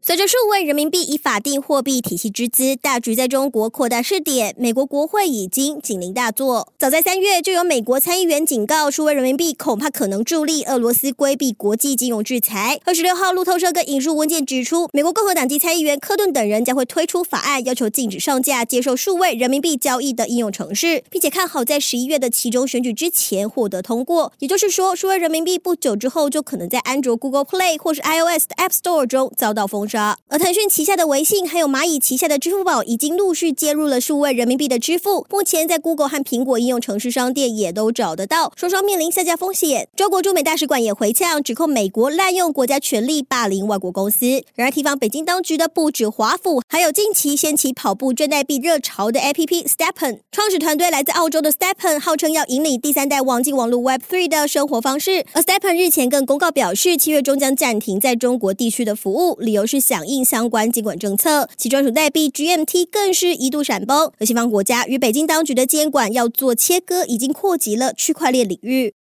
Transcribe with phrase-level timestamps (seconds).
[0.00, 6.72] 随着数位人民币以法定货币体系之资大举在中国扩大试点，美国国会已经警铃大作。
[6.78, 12.80] 早在三月，就有美国参议员警告，数位人民币恐怕可能助力俄罗斯规避国际金融制裁。
[12.84, 24.32] 二十六号，路透社跟引述文件指出，美国共和党籍参议员科顿等人将会推出法案，要求禁止上架接受数位人民币交易的应用程式，并且看好在十一月的期中选举之前获得通过。
[24.38, 29.86] 也就是说，数位人民币不久之后就可能在安卓 Google Play 或是 iOS 的 App Store 中遭到封
[30.28, 35.26] 而腾讯旗下的微信，还有蚂蚁旗下的支付宝，已经陆续接入了数位人民币的支付。
[35.30, 39.88] 目前在 Google 和苹果应用程式商店也都找得到，双双面临下架风险。
[39.96, 44.26] 中国驻美大使馆也回呛，指控美国滥用国家权力霸凌外国公司。
[44.54, 50.20] 然而提防北京当局的不止华府，还有近期掀起跑步赚代币热潮的 APP Stepen。
[50.32, 55.24] 创始团队来自澳洲的 Stepen，号称要引领第三代网际网络 Web3 的生活方式。
[55.32, 60.24] 而 Stepen 日前更公告表示，七月中将暂停在中国地区的服务，理由是响应。
[60.24, 64.12] 相关监管政策，其专属代币 GMT 更是一度闪崩。
[64.18, 68.97] 而西方国家与北京当局的监管要做切割，已经扩及了区块链领域。